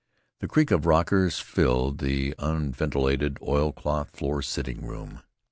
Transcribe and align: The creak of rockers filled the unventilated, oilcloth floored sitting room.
The 0.39 0.47
creak 0.47 0.71
of 0.71 0.87
rockers 0.87 1.37
filled 1.39 1.99
the 1.99 2.33
unventilated, 2.39 3.37
oilcloth 3.39 4.09
floored 4.09 4.45
sitting 4.45 4.87
room. 4.87 5.21